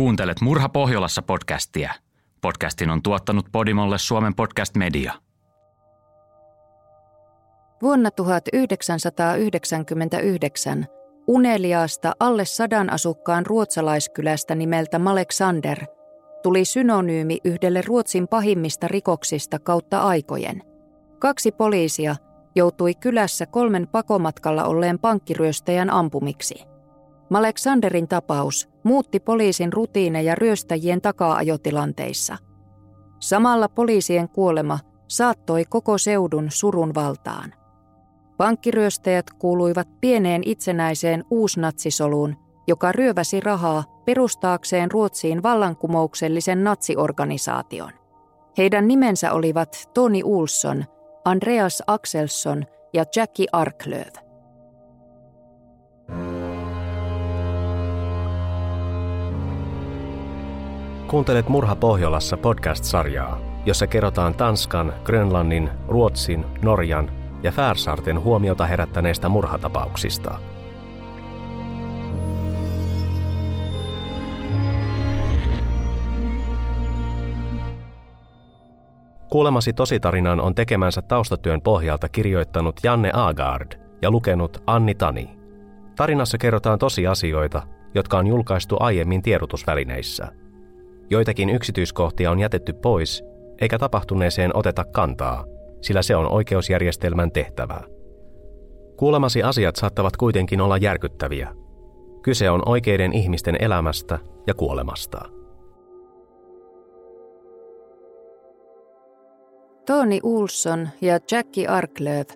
[0.00, 1.94] Kuuntelet Murha Pohjolassa podcastia.
[2.40, 5.12] Podcastin on tuottanut Podimolle Suomen podcast media.
[7.82, 10.86] Vuonna 1999
[11.26, 15.78] uneliaasta alle sadan asukkaan ruotsalaiskylästä nimeltä Malexander
[16.42, 20.62] tuli synonyymi yhdelle Ruotsin pahimmista rikoksista kautta aikojen.
[21.18, 22.16] Kaksi poliisia
[22.54, 26.70] joutui kylässä kolmen pakomatkalla olleen pankkiryöstäjän ampumiksi.
[27.30, 32.36] Maleksanderin tapaus muutti poliisin rutiineja ryöstäjien takaa-ajotilanteissa.
[33.20, 37.54] Samalla poliisien kuolema saattoi koko seudun surun valtaan.
[38.36, 47.92] Pankkiryöstäjät kuuluivat pieneen itsenäiseen uusnatsisoluun, joka ryöväsi rahaa perustaakseen Ruotsiin vallankumouksellisen natsiorganisaation.
[48.58, 50.84] Heidän nimensä olivat Toni Ulsson,
[51.24, 54.29] Andreas Axelsson ja Jackie Arklöv.
[61.10, 67.10] Kuuntelet Murha Pohjolassa podcast-sarjaa, jossa kerrotaan Tanskan, Grönlannin, Ruotsin, Norjan
[67.42, 70.38] ja Färsaarten huomiota herättäneistä murhatapauksista.
[79.30, 85.38] Kuulemasi tositarinan on tekemänsä taustatyön pohjalta kirjoittanut Janne Agard ja lukenut Anni Tani.
[85.96, 87.62] Tarinassa kerrotaan tosiasioita,
[87.94, 90.28] jotka on julkaistu aiemmin tiedotusvälineissä–
[91.10, 93.24] Joitakin yksityiskohtia on jätetty pois,
[93.60, 95.44] eikä tapahtuneeseen oteta kantaa,
[95.80, 97.84] sillä se on oikeusjärjestelmän tehtävää.
[98.96, 101.54] Kuulemasi asiat saattavat kuitenkin olla järkyttäviä.
[102.22, 105.18] Kyse on oikeiden ihmisten elämästä ja kuolemasta.
[109.86, 112.26] Tony Ulsson ja Jackie Arklöv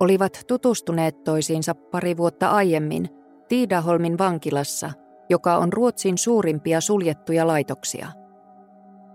[0.00, 3.08] olivat tutustuneet toisiinsa pari vuotta aiemmin
[3.48, 4.90] Tiidaholmin vankilassa,
[5.30, 8.08] joka on Ruotsin suurimpia suljettuja laitoksia–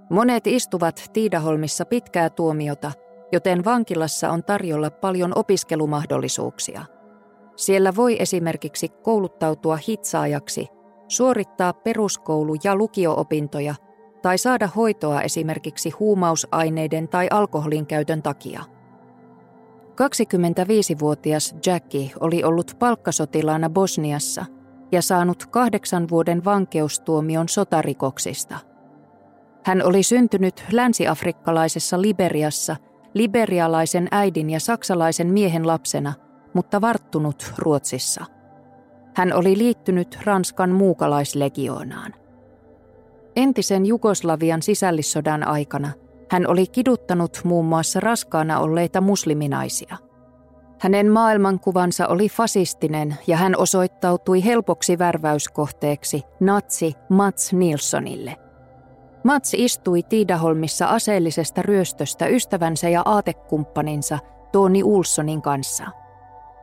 [0.10, 2.92] Monet istuvat Tiidaholmissa pitkää tuomiota,
[3.32, 6.86] joten vankilassa on tarjolla paljon opiskelumahdollisuuksia.
[7.56, 10.68] Siellä voi esimerkiksi kouluttautua hitsaajaksi,
[11.08, 13.76] suorittaa peruskoulu- ja lukio-opintoja
[14.22, 18.64] tai saada hoitoa esimerkiksi huumausaineiden tai alkoholin käytön takia.
[19.90, 24.46] 25-vuotias Jackie oli ollut palkkasotilaana Bosniassa
[24.92, 28.60] ja saanut kahdeksan vuoden vankeustuomion sotarikoksista–
[29.64, 32.76] hän oli syntynyt länsiafrikkalaisessa Liberiassa
[33.14, 36.14] liberialaisen äidin ja saksalaisen miehen lapsena,
[36.54, 38.26] mutta varttunut Ruotsissa.
[39.16, 42.16] Hän oli liittynyt Ranskan muukalaislegioonaan.
[43.36, 45.92] Entisen Jugoslavian sisällissodan aikana
[46.32, 49.98] hän oli kiduttanut muun muassa raskaana olleita musliminaisia.
[50.82, 58.36] Hänen maailmankuvansa oli fasistinen ja hän osoittautui helpoksi värväyskohteeksi natsi Mats Nilssonille–
[59.24, 64.20] Mats istui Tiidaholmissa aseellisesta ryöstöstä ystävänsä ja aatekumppaninsa
[64.52, 65.86] Toni Ulssonin kanssa.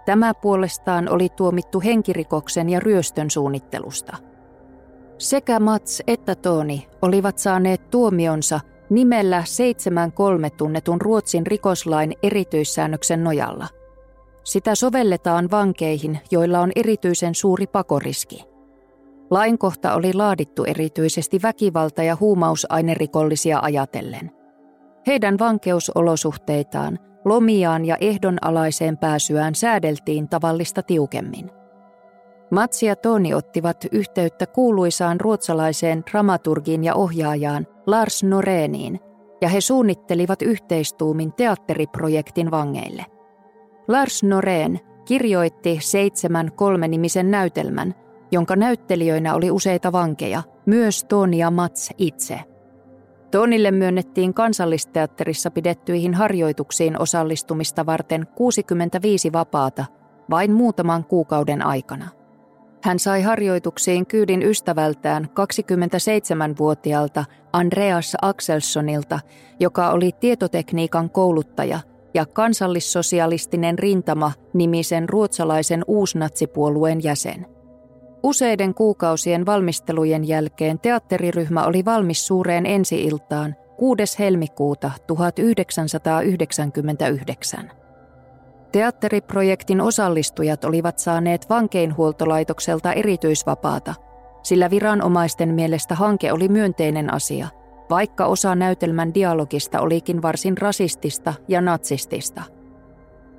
[0.06, 4.16] Tämä puolestaan oli tuomittu henkirikoksen ja ryöstön suunnittelusta.
[5.18, 9.44] Sekä Mats että Toni olivat saaneet tuomionsa nimellä
[10.48, 13.68] 7.3 tunnetun Ruotsin rikoslain erityissäännöksen nojalla.
[14.44, 18.44] Sitä sovelletaan vankeihin, joilla on erityisen suuri pakoriski–
[19.31, 24.31] Lainkohta oli laadittu erityisesti väkivalta- ja huumausainerikollisia ajatellen.
[25.06, 31.50] Heidän vankeusolosuhteitaan, lomiaan ja ehdonalaiseen pääsyään säädeltiin tavallista tiukemmin.
[32.50, 39.00] Matsi ja Toni ottivat yhteyttä kuuluisaan ruotsalaiseen dramaturgiin ja ohjaajaan Lars Noreeniin,
[39.41, 43.06] ja he suunnittelivat yhteistuumin teatteriprojektin vangeille.
[43.88, 47.94] Lars Noreen kirjoitti seitsemän kolmenimisen näytelmän–
[48.36, 52.41] jonka näyttelijöinä oli useita vankeja, myös Toni ja Mats itse.
[53.30, 59.84] Tonille myönnettiin kansallisteatterissa pidettyihin harjoituksiin osallistumista varten 65 vapaata
[60.30, 62.08] vain muutaman kuukauden aikana.
[62.83, 69.21] Hän sai harjoituksiin kyydin ystävältään 27-vuotiaalta Andreas Axelssonilta,
[69.60, 71.80] joka oli tietotekniikan kouluttaja
[72.15, 77.47] ja kansallissosialistinen rintama nimisen ruotsalaisen uusnatsipuolueen jäsen–
[78.26, 84.18] Useiden kuukausien valmistelujen jälkeen teatteriryhmä oli valmis suureen ensiiltaan 6.
[84.18, 87.70] helmikuuta 1999.
[88.72, 93.94] Teatteriprojektin osallistujat olivat saaneet vankeinhuoltolaitokselta erityisvapaata,
[94.42, 97.48] sillä viranomaisten mielestä hanke oli myönteinen asia,
[97.90, 102.42] vaikka osa näytelmän dialogista olikin varsin rasistista ja natsistista–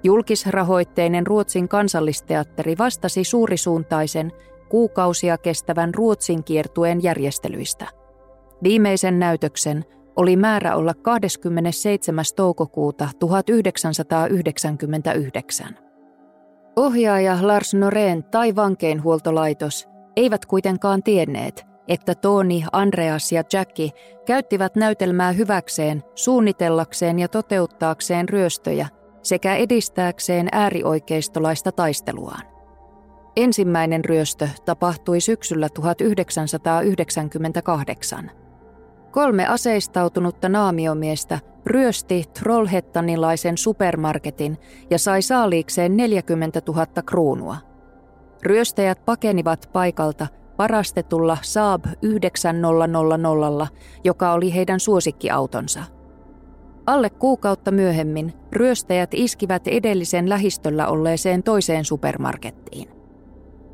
[0.03, 4.31] Julkisrahoitteinen Ruotsin kansallisteatteri vastasi suurisuuntaisen
[4.69, 7.87] kuukausia kestävän Ruotsin kiertueen järjestelyistä.
[8.63, 9.85] Viimeisen näytöksen
[10.15, 12.25] oli määrä olla 27.
[12.35, 15.77] toukokuuta 1999.
[16.75, 23.89] Ohjaaja Lars Noreen tai vankeinhuoltolaitos eivät kuitenkaan tienneet, että Tony, Andreas ja Jackie
[24.25, 28.87] käyttivät näytelmää hyväkseen, suunnitellakseen ja toteuttaakseen ryöstöjä
[29.23, 32.56] sekä edistääkseen äärioikeistolaista taisteluaan.
[33.37, 38.31] Ensimmäinen ryöstö tapahtui syksyllä 1998.
[39.11, 44.57] Kolme aseistautunutta naamiomiestä ryösti Trollhettanilaisen supermarketin
[44.89, 47.57] ja sai saaliikseen 40 000 kruunua.
[48.43, 53.67] Ryöstäjät pakenivat paikalta varastetulla Saab 9000,
[54.03, 55.83] joka oli heidän suosikkiautonsa.
[56.85, 62.96] Alle kuukautta myöhemmin ryöstäjät iskivät edellisen lähistöllä olleeseen toiseen supermarkettiin.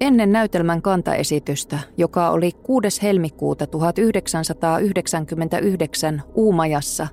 [0.02, 3.02] Ennen näytelmän kantaesitystä, joka oli 6.
[3.02, 7.08] helmikuuta 1999 Uumajassa,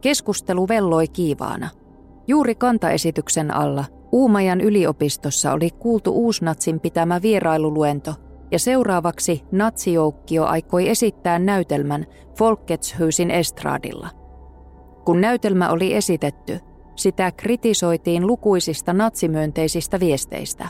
[0.00, 1.68] keskustelu velloi kiivaana.
[2.28, 8.14] Juuri kantaesityksen alla Uumajan yliopistossa oli kuultu uusnatsin pitämä vierailuluento–
[8.50, 12.06] ja seuraavaksi natsijoukkio aikoi esittää näytelmän
[12.38, 14.08] Folketshyysin estradilla.
[15.04, 16.60] Kun näytelmä oli esitetty,
[16.96, 20.68] sitä kritisoitiin lukuisista natsimyönteisistä viesteistä.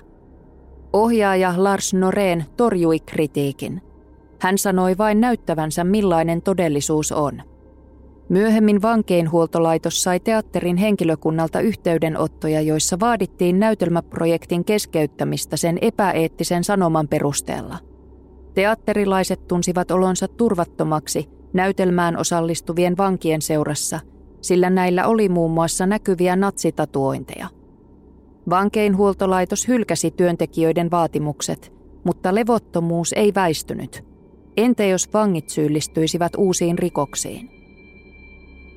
[0.96, 3.82] Ohjaaja Lars Noreen torjui kritiikin.
[4.40, 7.42] Hän sanoi vain näyttävänsä millainen todellisuus on–
[8.28, 17.78] Myöhemmin vankeinhuoltolaitos sai teatterin henkilökunnalta yhteydenottoja, joissa vaadittiin näytelmäprojektin keskeyttämistä sen epäeettisen sanoman perusteella.
[18.54, 24.00] Teatterilaiset tunsivat olonsa turvattomaksi näytelmään osallistuvien vankien seurassa,
[24.40, 27.48] sillä näillä oli muun muassa näkyviä natsitatuointeja.
[28.50, 31.72] Vankeinhuoltolaitos hylkäsi työntekijöiden vaatimukset,
[32.04, 34.04] mutta levottomuus ei väistynyt.
[34.56, 37.50] Entä jos vangit syyllistyisivät uusiin rikoksiin?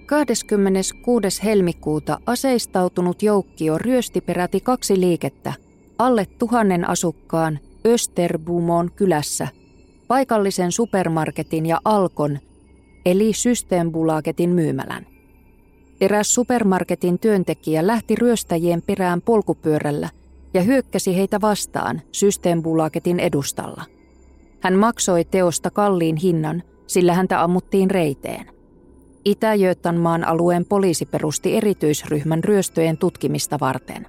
[0.06, 1.44] 26.
[1.44, 5.54] helmikuuta aseistautunut joukkio ryösti peräti kaksi liikettä
[6.00, 9.48] alle tuhannen asukkaan Österbumon kylässä,
[10.08, 12.40] paikallisen supermarketin ja Alkon
[13.06, 15.19] eli Systembolagetin myymälän.
[16.02, 20.10] Eräs supermarketin työntekijä lähti ryöstäjien perään polkupyörällä
[20.54, 23.84] ja hyökkäsi heitä vastaan Systembolagetin edustalla.
[24.60, 28.46] Hän maksoi teosta kalliin hinnan, sillä häntä ammuttiin reiteen–
[29.26, 34.08] Itä-Götanmaan alueen poliisi perusti erityisryhmän ryöstöjen tutkimista varten.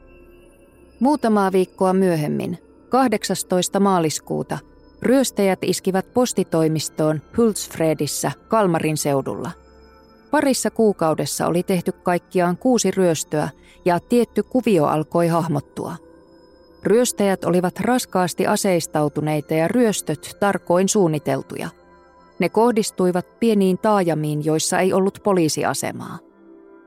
[1.01, 2.59] Muutamaa viikkoa myöhemmin,
[2.89, 3.81] 18.
[3.81, 4.59] maaliskuuta,
[5.03, 9.51] ryöstäjät iskivät postitoimistoon Hultsfredissä Kalmarin seudulla.
[10.31, 13.49] Parissa kuukaudessa oli tehty kaikkiaan kuusi ryöstöä
[13.85, 15.97] ja tietty kuvio alkoi hahmottua.
[16.83, 21.69] Ryöstäjät olivat raskaasti aseistautuneita ja ryöstöt tarkoin suunniteltuja–
[22.41, 26.19] ne kohdistuivat pieniin taajamiin, joissa ei ollut poliisiasemaa.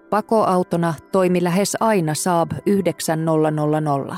[0.10, 4.18] Pakoautona toimi lähes aina Saab 9000.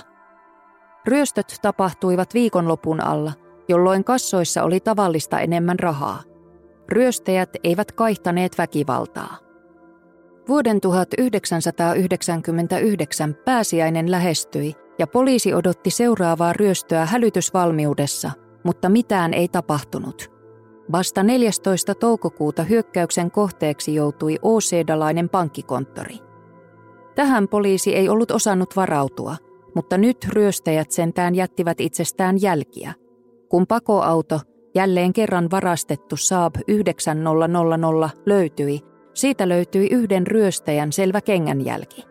[1.06, 3.33] Ryöstöt tapahtuivat viikonlopun alla,
[3.69, 6.24] jolloin kassoissa oli tavallista enemmän rahaa.
[6.90, 9.38] Ryöstäjät eivät kaihtaneet väkivaltaa.
[10.48, 18.32] Vuoden 1999 pääsiäinen lähestyi ja poliisi odotti seuraavaa ryöstöä hälytysvalmiudessa,
[18.64, 20.30] mutta mitään ei tapahtunut–
[20.92, 21.95] Vasta 14.
[21.95, 26.18] toukokuuta hyökkäyksen kohteeksi joutui Osedalainen pankkikonttori.
[27.16, 29.36] Tähän poliisi ei ollut osannut varautua,
[29.76, 32.94] mutta nyt ryöstäjät sentään jättivät itsestään jälkiä.
[33.50, 34.40] Kun pakoauto,
[34.76, 38.80] jälleen kerran varastettu Saab 9000 löytyi,
[39.14, 42.06] siitä löytyi yhden ryöstäjän selvä kengänjälki.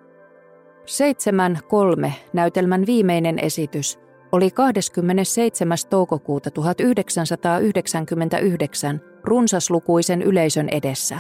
[2.05, 2.11] 7.3.
[2.33, 3.99] näytelmän viimeinen esitys
[4.33, 5.79] oli 27.
[5.91, 11.19] toukokuuta 1999 runsaslukuisen yleisön edessä.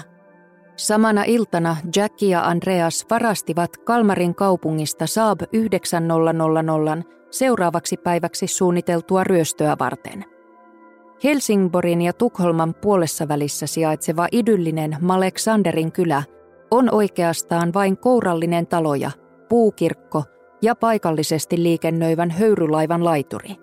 [0.76, 10.33] Samana iltana Jackie ja Andreas varastivat Kalmarin kaupungista Saab 9000 seuraavaksi päiväksi suunniteltua ryöstöä varten.
[11.24, 16.22] Helsingborin ja Tukholman puolessa välissä sijaitseva idyllinen Maleksanderin kylä
[16.70, 19.10] on oikeastaan vain kourallinen taloja,
[19.48, 20.24] puukirkko
[20.62, 23.56] ja paikallisesti liikennöivän höyrylaivan laituri.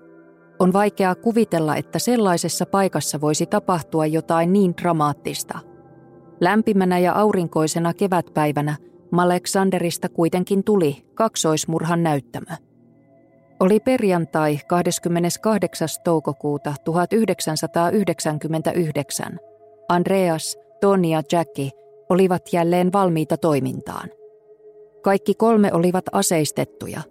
[0.60, 5.60] On vaikeaa kuvitella, että sellaisessa paikassa voisi tapahtua jotain niin dramaattista.
[6.42, 8.76] Lämpimänä ja aurinkoisena kevätpäivänä
[9.12, 12.56] Maleksanderista kuitenkin tuli kaksoismurhan näyttämö.
[13.62, 15.88] Oli perjantai 28.
[16.04, 19.40] toukokuuta 1999.
[19.90, 21.70] Andreas, Tony ja Jackie
[22.10, 24.10] olivat jälleen valmiita toimintaan.
[25.04, 27.02] Kaikki kolme olivat aseistettuja.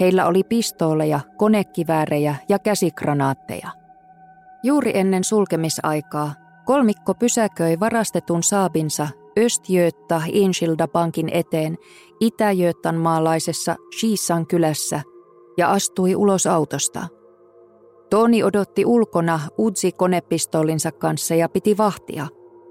[0.00, 3.68] Heillä oli pistooleja, konekiväärejä ja käsikranaatteja.
[4.62, 11.76] Juuri ennen sulkemisaikaa kolmikko pysäköi varastetun saabinsa Östjötta Inshilda Bankin eteen
[12.20, 12.46] itä
[12.98, 15.02] maalaisessa Shiisan kylässä
[15.60, 17.06] ja astui ulos autosta.
[18.10, 22.26] Toni odotti ulkona Udsi konepistoolinsa kanssa ja piti vahtia,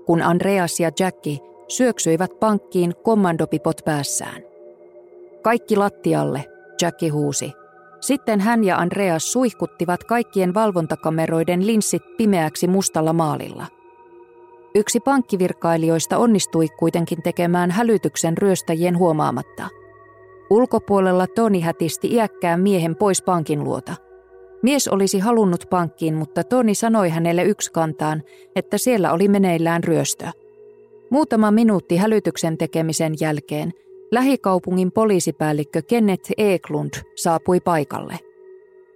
[0.05, 4.41] kun Andreas ja Jackie syöksyivät pankkiin kommandopipot päässään.
[5.41, 6.45] Kaikki lattialle,
[6.81, 7.51] Jackie huusi.
[8.01, 13.65] Sitten hän ja Andreas suihkuttivat kaikkien valvontakameroiden linssit pimeäksi mustalla maalilla.
[14.75, 19.78] Yksi pankkivirkailijoista onnistui kuitenkin tekemään hälytyksen ryöstäjien huomaamatta.
[20.49, 23.95] Ulkopuolella Toni hätisti iäkkään miehen pois pankin luota.
[24.61, 28.23] Mies olisi halunnut pankkiin, mutta Toni sanoi hänelle kantaan,
[28.55, 30.27] että siellä oli meneillään ryöstö.
[31.09, 33.73] Muutama minuutti hälytyksen tekemisen jälkeen–
[34.11, 38.19] Lähikaupungin poliisipäällikkö Kenneth Eklund saapui paikalle.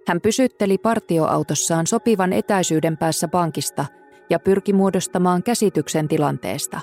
[0.06, 3.86] Hän pysytteli partioautossaan sopivan etäisyyden päässä pankista
[4.30, 6.80] ja pyrki muodostamaan käsityksen tilanteesta.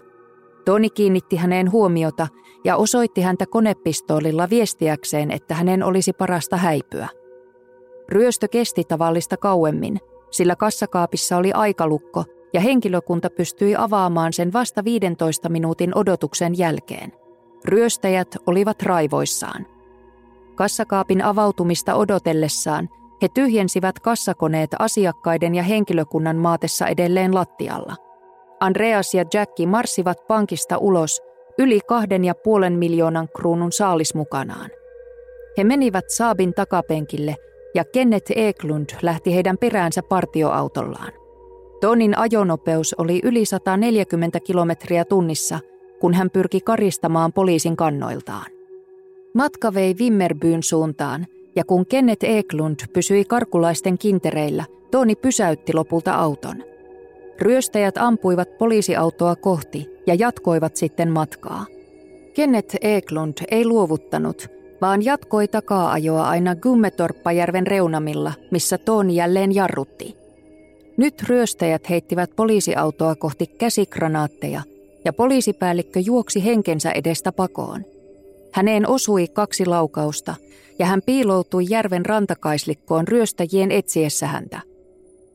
[0.66, 2.28] Toni kiinnitti häneen huomiota
[2.64, 7.08] ja osoitti häntä konepistoolilla viestiäkseen, että hänen olisi parasta häipyä.
[8.10, 10.00] Ryöstö kesti tavallista kauemmin,
[10.32, 17.12] sillä kassakaapissa oli aikalukko ja henkilökunta pystyi avaamaan sen vasta 15 minuutin odotuksen jälkeen.
[17.66, 19.66] Ryöstäjät olivat raivoissaan.
[20.56, 22.90] Kassakaapin avautumista odotellessaan
[23.22, 27.96] he tyhjensivät kassakoneet asiakkaiden ja henkilökunnan maatessa edelleen lattialla.
[28.62, 31.22] Andreas ja Jackie marssivat pankista ulos
[31.58, 34.70] yli kahden ja puolen miljoonan kruunun saalis mukanaan.
[35.58, 37.36] He menivät Saabin takapenkille
[37.76, 41.12] ja Kenneth Eklund lähti heidän peräänsä partioautollaan.
[41.82, 45.60] Tonin ajonopeus oli yli 140 kilometriä tunnissa–
[46.02, 48.52] kun hän pyrki karistamaan poliisin kannoiltaan.
[49.34, 56.64] Matka vei Vimmerbyyn suuntaan, ja kun Kenneth Eklund pysyi karkulaisten kintereillä, Toni pysäytti lopulta auton.
[57.42, 61.66] Ryöstäjät ampuivat poliisiautoa kohti ja jatkoivat sitten matkaa.
[62.34, 64.48] Kenneth Eklund ei luovuttanut,
[64.82, 70.16] vaan jatkoi takaa-ajoa aina Gummetorppajärven reunamilla, missä Toni jälleen jarrutti.
[70.98, 74.62] Nyt ryöstäjät heittivät poliisiautoa kohti käsikranaatteja,
[75.06, 77.86] ja poliisipäällikkö juoksi henkensä edestä pakoon.
[78.54, 80.36] Häneen osui kaksi laukausta
[80.80, 84.71] ja hän piiloutui järven rantakaislikkoon ryöstäjien etsiessä häntä.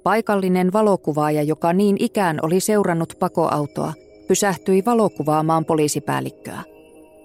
[0.06, 3.92] Paikallinen valokuvaaja, joka niin ikään oli seurannut pakoautoa,
[4.28, 6.60] pysähtyi valokuvaamaan poliisipäällikköä.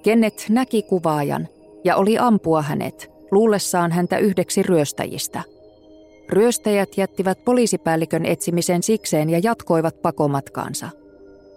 [0.04, 1.48] Kennet näki kuvaajan
[1.84, 5.44] ja oli ampua hänet, luullessaan häntä yhdeksi ryöstäjistä.
[6.30, 10.90] Ryöstäjät jättivät poliisipäällikön etsimisen sikseen ja jatkoivat pakomatkaansa–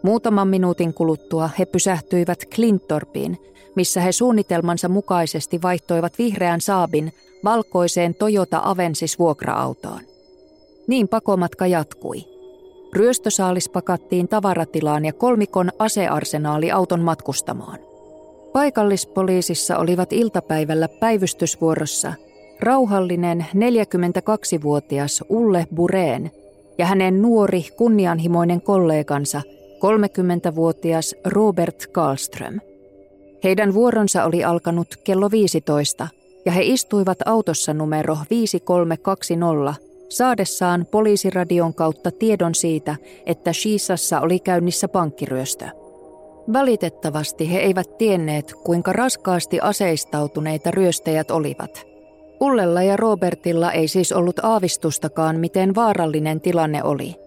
[0.02, 3.38] Muutaman minuutin kuluttua he pysähtyivät Clintorpiin,
[3.76, 7.12] missä he suunnitelmansa mukaisesti vaihtoivat vihreän saabin
[7.44, 10.13] valkoiseen Toyota Avensis vuokra-autoon.
[10.86, 12.24] Niin pakomatka jatkui.
[12.92, 17.78] Ryöstösaalis pakattiin tavaratilaan ja kolmikon asearsenaali auton matkustamoon.
[18.52, 22.12] Paikallispoliisissa olivat iltapäivällä päivystysvuorossa
[22.60, 26.30] rauhallinen 42-vuotias Ulle Bureen
[26.78, 29.42] ja hänen nuori kunnianhimoinen kollegansa–
[29.84, 32.60] 30-vuotias Robert Karlström.
[33.44, 36.08] Heidän vuoronsa oli alkanut kello 15
[36.44, 42.96] ja he istuivat autossa numero 5320 saadessaan poliisiradion kautta tiedon siitä,
[43.26, 45.66] että Shiisassa oli käynnissä pankkiryöstö.
[46.52, 51.86] Valitettavasti he eivät tienneet, kuinka raskaasti aseistautuneita ryöstäjät olivat.
[52.40, 57.14] Ullella ja Robertilla ei siis ollut aavistustakaan, miten vaarallinen tilanne oli–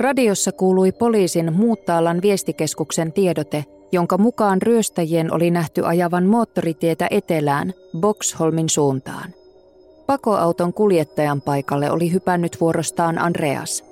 [0.00, 8.68] Radiossa kuului poliisin Muuttaalan viestikeskuksen tiedote, jonka mukaan ryöstäjien oli nähty ajavan moottoritietä etelään Boxholmin
[8.68, 9.34] suuntaan.
[10.06, 13.84] Pakoauton kuljettajan paikalle oli hypännyt vuorostaan Andreas.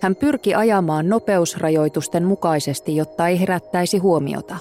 [0.00, 4.56] Hän pyrki ajamaan nopeusrajoitusten mukaisesti, jotta ei herättäisi huomiota.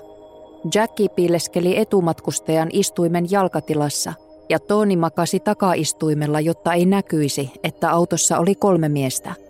[0.75, 4.13] Jackie piileskeli etumatkustajan istuimen jalkatilassa
[4.49, 9.33] ja Toni makasi takaistuimella, jotta ei näkyisi, että autossa oli kolme miestä–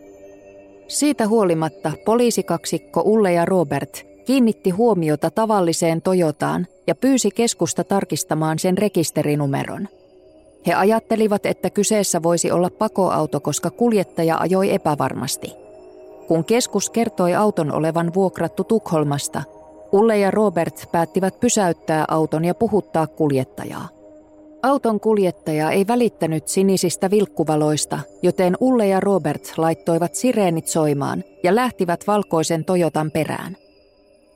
[0.87, 8.77] siitä huolimatta poliisikaksikko Ulle ja Robert kiinnitti huomiota tavalliseen Toyotaan ja pyysi keskusta tarkistamaan sen
[8.77, 9.87] rekisterinumeron.
[10.67, 15.53] He ajattelivat, että kyseessä voisi olla pakoauto, koska kuljettaja ajoi epävarmasti.
[16.27, 19.43] Kun keskus kertoi auton olevan vuokrattu Tukholmasta,
[19.91, 23.87] Ulle ja Robert päättivät pysäyttää auton ja puhuttaa kuljettajaa.
[24.63, 32.07] Auton kuljettaja ei välittänyt sinisistä vilkkuvaloista, joten Ulle ja Robert laittoivat sireenit soimaan ja lähtivät
[32.07, 33.57] valkoisen Toyotan perään.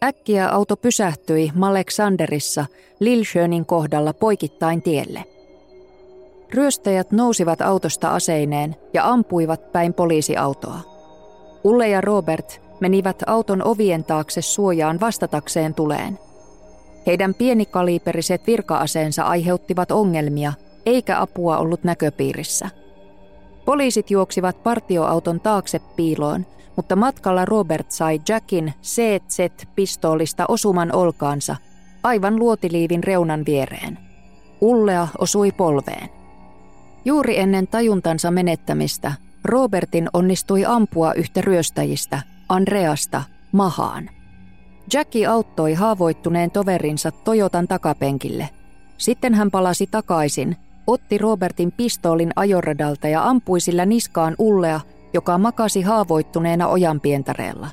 [0.03, 2.65] Äkkiä auto pysähtyi Maleksanderissa
[2.99, 5.23] Lilsjönin kohdalla poikittain tielle.
[6.53, 10.79] Ryöstäjät nousivat autosta aseineen ja ampuivat päin poliisiautoa.
[11.63, 16.19] Ulle ja Robert menivät auton ovien taakse suojaan vastatakseen tuleen.
[17.07, 20.53] Heidän pienikaliberiset virka-aseensa aiheuttivat ongelmia,
[20.85, 22.69] eikä apua ollut näköpiirissä.
[23.65, 31.55] Poliisit juoksivat partioauton taakse piiloon, mutta matkalla Robert sai Jackin CZ-pistoolista osuman olkaansa
[32.03, 33.97] aivan luotiliivin reunan viereen.
[34.61, 36.16] Ullea osui polveen.
[37.07, 44.09] Juuri ennen tajuntansa menettämistä Robertin onnistui ampua yhtä ryöstäjistä, Andreasta, mahaan.
[44.93, 48.49] Jackie auttoi haavoittuneen toverinsa Toyotan takapenkille.
[48.97, 50.55] Sitten hän palasi takaisin,
[50.87, 54.79] otti Robertin pistoolin ajoradalta ja ampui sillä niskaan Ullea,
[55.13, 57.67] joka makasi haavoittuneena ojanpientareella.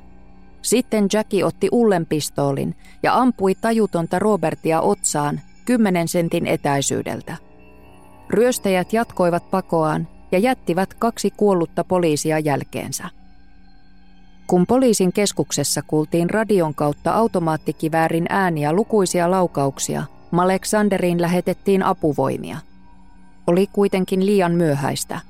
[0.62, 7.53] Sitten Jackie otti Ullen pistoolin ja ampui tajutonta Robertia otsaan kymmenen sentin etäisyydeltä.
[8.30, 13.08] Ryöstäjät jatkoivat pakoaan ja jättivät kaksi kuollutta poliisia jälkeensä.
[14.46, 20.04] Kun poliisin keskuksessa kuultiin radion kautta automaattikiväärin ääniä lukuisia laukauksia,
[20.42, 22.58] Aleksanderiin lähetettiin apuvoimia.
[23.46, 25.20] Oli kuitenkin liian myöhäistä.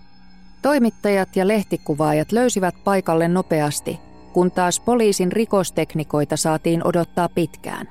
[0.63, 4.01] Toimittajat ja lehtikuvaajat löysivät paikalle nopeasti,
[4.33, 7.89] kun taas poliisin rikosteknikoita saatiin odottaa pitkään.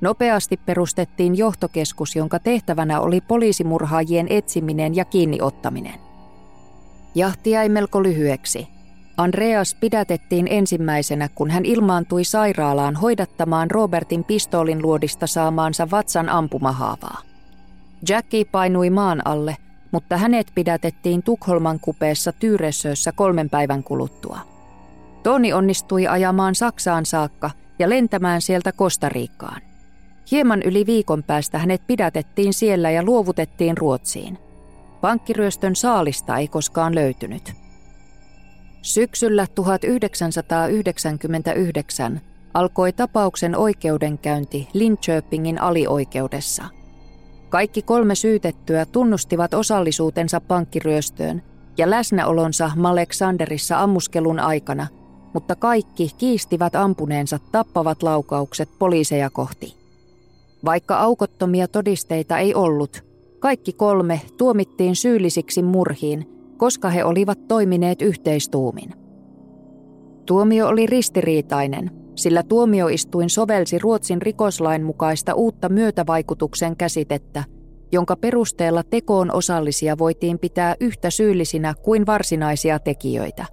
[0.00, 6.00] Nopeasti perustettiin johtokeskus, jonka tehtävänä oli poliisimurhaajien etsiminen ja kiinniottaminen.
[7.14, 8.68] Jahti jäi melko lyhyeksi–
[9.18, 17.22] Andreas pidätettiin ensimmäisenä, kun hän ilmaantui sairaalaan hoidattamaan Robertin pistoolin luodista saamaansa vatsan ampumahaavaa.
[18.08, 19.56] Jackie painui maan alle,
[19.92, 24.38] mutta hänet pidätettiin Tukholman kupeessa Tyyressössä kolmen päivän kuluttua.
[25.22, 29.60] Toni onnistui ajamaan Saksaan saakka ja lentämään sieltä Kostariikkaan.
[30.30, 34.38] Hieman yli viikon päästä hänet pidätettiin siellä ja luovutettiin Ruotsiin.
[35.00, 37.52] Pankkiryöstön saalista ei koskaan löytynyt.
[38.82, 42.20] Syksyllä 1999
[42.54, 46.64] alkoi tapauksen oikeudenkäynti Linköpingin alioikeudessa.
[47.48, 51.42] Kaikki kolme syytettyä tunnustivat osallisuutensa pankkiryöstöön
[51.78, 54.86] ja läsnäolonsa Aleksanderissa ammuskelun aikana,
[55.34, 59.77] mutta kaikki kiistivät ampuneensa tappavat laukaukset poliiseja kohti.
[60.64, 63.04] Vaikka aukottomia todisteita ei ollut,
[63.38, 66.26] kaikki kolme tuomittiin syyllisiksi murhiin–
[66.58, 68.94] koska he olivat toimineet yhteistuumin.
[70.26, 77.44] Tuomio oli ristiriitainen, sillä tuomioistuin sovelsi Ruotsin rikoslain mukaista uutta myötävaikutuksen käsitettä,
[77.92, 83.46] jonka perusteella tekoon osallisia voitiin pitää yhtä syyllisinä kuin varsinaisia tekijöitä.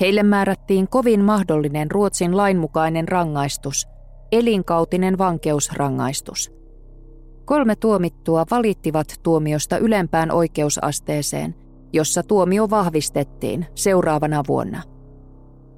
[0.00, 3.88] Heille määrättiin kovin mahdollinen Ruotsin lainmukainen rangaistus,
[4.32, 6.52] elinkautinen vankeusrangaistus.
[7.44, 11.54] Kolme tuomittua valittivat tuomiosta ylempään oikeusasteeseen–
[11.92, 14.82] jossa tuomio vahvistettiin seuraavana vuonna.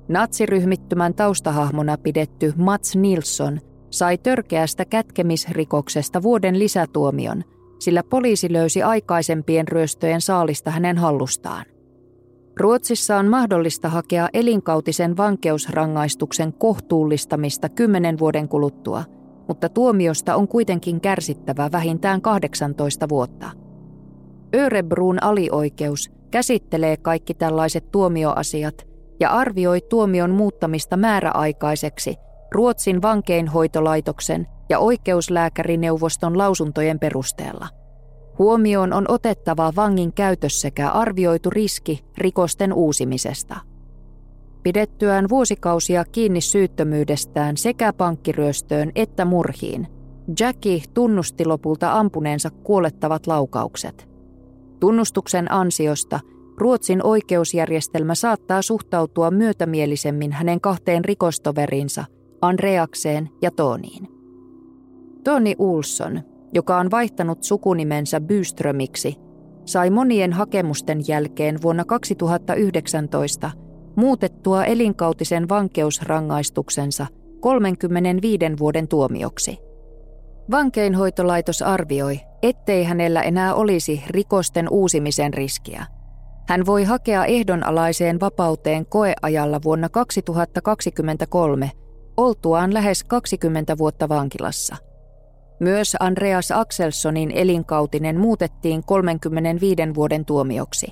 [0.09, 3.61] Natsiryhmittymän taustahahmona pidetty Mats Nilsson
[3.91, 7.45] sai törkeästä kätkemisrikoksesta vuoden lisätuomion,
[7.79, 11.65] sillä poliisi löysi aikaisempien ryöstöjen saalista hänen hallustaan.
[12.57, 19.05] Ruotsissa on mahdollista hakea elinkautisen vankeusrangaistuksen kohtuullistamista kymmenen vuoden kuluttua,
[19.49, 23.51] mutta tuomiosta on kuitenkin kärsittävä vähintään 18 vuotta–
[24.55, 28.87] Örebruun alioikeus käsittelee kaikki tällaiset tuomioasiat
[29.21, 32.17] ja arvioi tuomion muuttamista määräaikaiseksi
[32.51, 37.69] Ruotsin vankeinhoitolaitoksen ja oikeuslääkärineuvoston lausuntojen perusteella.
[38.39, 43.57] Huomioon on otettava vangin käytös sekä arvioitu riski rikosten uusimisesta.
[44.63, 49.87] Pidettyään vuosikausia kiinni syyttömyydestään sekä pankkiryöstöön että murhiin,
[50.41, 54.09] Jackie tunnusti lopulta ampuneensa kuolettavat laukaukset–
[54.83, 56.21] Tunnustuksen ansiosta
[56.57, 62.05] Ruotsin oikeusjärjestelmä saattaa suhtautua myötämielisemmin hänen kahteen rikostoveriinsa,
[62.41, 64.09] Andreakseen ja Toniin.
[65.25, 66.21] Toni Ulsson,
[66.53, 69.17] joka on vaihtanut sukunimensä Byströmiksi,
[69.65, 73.51] sai monien hakemusten jälkeen vuonna 2019
[73.97, 77.07] muutettua elinkautisen vankeusrangaistuksensa
[77.41, 79.59] 35 vuoden tuomioksi.
[80.51, 85.87] Vankeinhoitolaitos arvioi, ettei hänellä enää olisi rikosten uusimisen riskiä.
[86.49, 91.71] Hän voi hakea ehdonalaiseen vapauteen koeajalla vuonna 2023
[92.17, 94.77] oltuaan lähes 20 vuotta vankilassa.
[95.63, 100.87] Myös Andreas Axelssonin elinkautinen muutettiin 35 vuoden tuomioksi.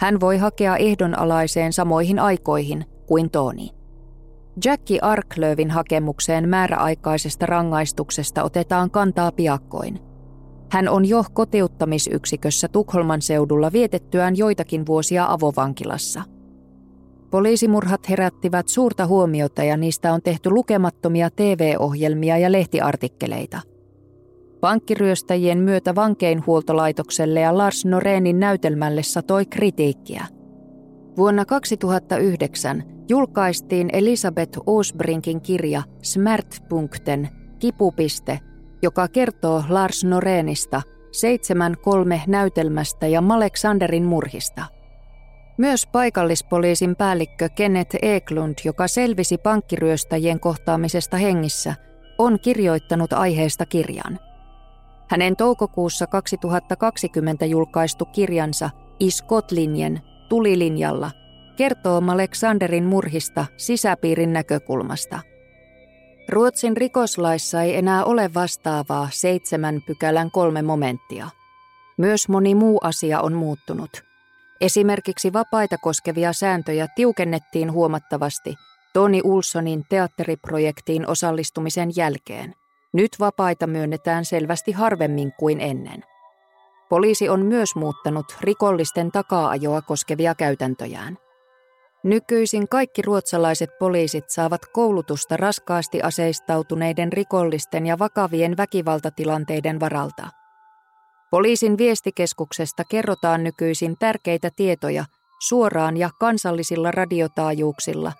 [0.00, 3.70] Hän voi hakea ehdonalaiseen samoihin aikoihin kuin Toni.
[4.64, 9.98] Jackie Arklövin hakemukseen määräaikaisesta rangaistuksesta otetaan kantaa piakkoin–
[10.72, 16.22] hän on jo kotiuttamisyksikössä Tukholman seudulla vietettyään joitakin vuosia avovankilassa.
[17.30, 23.60] Poliisimurhat herättivät suurta huomiota ja niistä on tehty lukemattomia TV-ohjelmia ja lehtiartikkeleita.
[24.62, 30.26] Pankkiryöstäjien myötä vankeinhuoltolaitokselle ja Lars Norenin näytelmälle satoi kritiikkiä.
[31.16, 38.38] Vuonna 2009 julkaistiin Elisabeth Osbrinkin kirja Smärtpunkten, kipupiste,
[38.82, 44.64] joka kertoo Lars Norenista, seitsemän kolme näytelmästä ja Alexanderin murhista–
[45.58, 51.74] myös paikallispoliisin päällikkö Kenneth Eklund, joka selvisi pankkiryöstäjien kohtaamisesta hengissä,
[52.18, 54.18] on kirjoittanut aiheesta kirjan.
[55.12, 58.70] Hänen toukokuussa 2020 julkaistu kirjansa
[59.00, 61.10] Iskotlinjen tulilinjalla
[61.56, 65.20] kertoo Alexanderin murhista sisäpiirin näkökulmasta.
[66.28, 71.28] Ruotsin rikoslaissa ei enää ole vastaavaa seitsemän pykälän kolme momenttia.
[71.98, 73.90] Myös moni muu asia on muuttunut–
[74.60, 78.54] Esimerkiksi vapaita koskevia sääntöjä tiukennettiin huomattavasti
[78.92, 82.54] Toni Ulsonin teatteriprojektiin osallistumisen jälkeen.
[82.92, 86.04] Nyt vapaita myönnetään selvästi harvemmin kuin ennen.
[86.88, 91.18] Poliisi on myös muuttanut rikollisten takaa-ajoa koskevia käytäntöjään.
[92.04, 100.28] Nykyisin kaikki ruotsalaiset poliisit saavat koulutusta raskaasti aseistautuneiden rikollisten ja vakavien väkivaltatilanteiden varalta–
[101.32, 105.04] Poliisin viestikeskuksesta kerrotaan nykyisin tärkeitä tietoja
[105.48, 108.12] suoraan ja kansallisilla radiotaajuuksilla,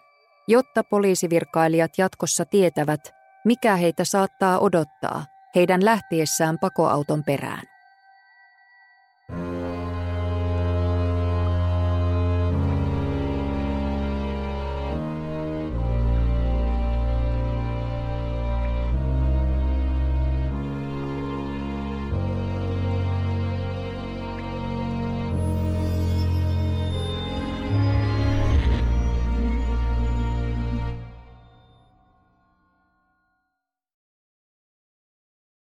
[0.49, 3.01] jotta poliisivirkailijat jatkossa tietävät,
[3.45, 5.25] mikä heitä saattaa odottaa
[5.55, 7.63] heidän lähtiessään pakoauton perään.